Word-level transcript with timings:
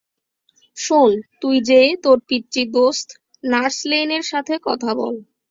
শোন 0.77 1.11
তুই 1.41 1.55
যেয়ে 1.67 1.89
তোর 2.03 2.17
পিচ্চি 2.27 2.61
দোস্ত 2.73 3.07
নার্স 3.43 3.77
লেইন 3.89 4.09
এর 4.17 4.23
সাথে 4.31 4.53
কথা 4.67 4.91
বল। 4.97 5.15